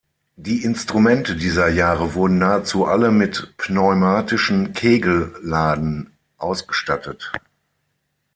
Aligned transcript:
Die 0.35 0.63
Instrumente 0.63 1.35
dieser 1.35 1.67
Jahre 1.67 2.15
wurden 2.15 2.39
nahezu 2.39 2.85
alle 2.87 3.11
mit 3.11 3.53
pneumatischen 3.57 4.73
Kegelladen 4.73 6.17
ausgestattet. 6.37 7.31